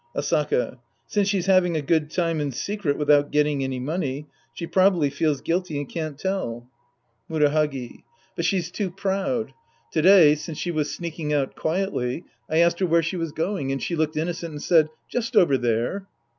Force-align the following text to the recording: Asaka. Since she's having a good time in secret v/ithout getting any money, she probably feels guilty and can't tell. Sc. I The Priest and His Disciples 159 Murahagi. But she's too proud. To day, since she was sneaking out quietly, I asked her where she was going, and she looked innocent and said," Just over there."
Asaka. 0.15 0.79
Since 1.05 1.27
she's 1.29 1.45
having 1.45 1.77
a 1.77 1.81
good 1.83 2.09
time 2.09 2.41
in 2.41 2.51
secret 2.51 2.97
v/ithout 2.97 3.29
getting 3.29 3.63
any 3.63 3.79
money, 3.79 4.25
she 4.51 4.65
probably 4.65 5.11
feels 5.11 5.41
guilty 5.41 5.77
and 5.77 5.87
can't 5.87 6.17
tell. 6.17 6.67
Sc. 7.29 7.35
I 7.35 7.39
The 7.39 7.45
Priest 7.45 7.55
and 7.55 7.61
His 7.61 7.71
Disciples 7.71 7.93
159 7.93 7.93
Murahagi. 7.93 8.03
But 8.35 8.45
she's 8.45 8.71
too 8.71 8.89
proud. 8.89 9.53
To 9.91 10.01
day, 10.01 10.33
since 10.33 10.57
she 10.57 10.71
was 10.71 10.91
sneaking 10.91 11.33
out 11.33 11.55
quietly, 11.55 12.23
I 12.49 12.57
asked 12.57 12.79
her 12.79 12.87
where 12.87 13.03
she 13.03 13.15
was 13.17 13.31
going, 13.31 13.71
and 13.71 13.79
she 13.79 13.95
looked 13.95 14.17
innocent 14.17 14.53
and 14.53 14.63
said," 14.63 14.89
Just 15.07 15.35
over 15.35 15.55
there." 15.55 16.07